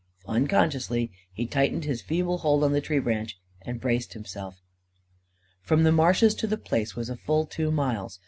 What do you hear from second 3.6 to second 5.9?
and braced himself. From